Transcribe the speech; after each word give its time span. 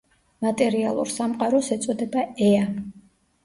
მატერიალურ 0.45 1.11
სამყაროს 1.19 1.71
ეწოდება 1.77 2.27
„ეა“. 2.51 2.69